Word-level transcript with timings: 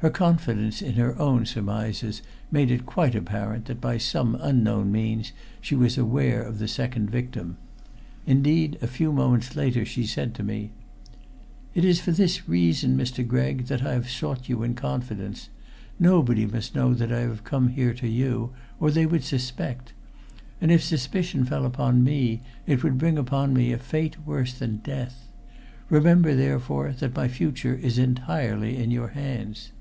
Her 0.00 0.10
confidence 0.10 0.80
in 0.80 0.92
her 0.94 1.18
own 1.20 1.44
surmises 1.44 2.22
made 2.52 2.70
it 2.70 2.86
quite 2.86 3.16
apparent 3.16 3.64
that 3.64 3.80
by 3.80 3.98
some 3.98 4.36
unknown 4.40 4.92
means 4.92 5.32
she 5.60 5.74
was 5.74 5.98
aware 5.98 6.40
of 6.40 6.60
the 6.60 6.68
second 6.68 7.10
victim. 7.10 7.56
Indeed, 8.24 8.78
a 8.80 8.86
few 8.86 9.12
moments 9.12 9.56
later 9.56 9.84
she 9.84 10.06
said 10.06 10.34
to 10.36 10.44
me: 10.44 10.70
"It 11.74 11.84
is 11.84 11.98
for 12.00 12.12
this 12.12 12.48
reason, 12.48 12.96
Mr. 12.96 13.26
Gregg, 13.26 13.66
that 13.66 13.82
I 13.82 13.94
have 13.94 14.08
sought 14.08 14.48
you 14.48 14.62
in 14.62 14.74
confidence. 14.74 15.48
Nobody 15.98 16.46
must 16.46 16.76
know 16.76 16.94
that 16.94 17.10
I 17.10 17.22
have 17.22 17.42
come 17.42 17.70
here 17.70 17.92
to 17.94 18.06
you, 18.06 18.52
or 18.78 18.92
they 18.92 19.04
would 19.04 19.24
suspect; 19.24 19.94
and 20.60 20.70
if 20.70 20.80
suspicion 20.84 21.44
fell 21.44 21.66
upon 21.66 22.04
me 22.04 22.42
it 22.68 22.84
would 22.84 22.98
bring 22.98 23.18
upon 23.18 23.52
me 23.52 23.72
a 23.72 23.78
fate 23.78 24.24
worse 24.24 24.52
than 24.52 24.76
death. 24.76 25.26
Remember, 25.90 26.36
therefore, 26.36 26.92
that 27.00 27.16
my 27.16 27.26
future 27.26 27.74
is 27.74 27.98
entirely 27.98 28.76
in 28.76 28.92
your 28.92 29.08
hands." 29.08 29.72